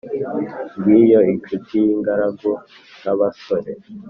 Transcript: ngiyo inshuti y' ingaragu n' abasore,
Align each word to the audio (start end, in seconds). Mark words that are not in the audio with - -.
ngiyo 0.79 1.19
inshuti 1.31 1.71
y' 1.83 1.91
ingaragu 1.93 2.51
n' 3.03 3.11
abasore, 3.13 3.71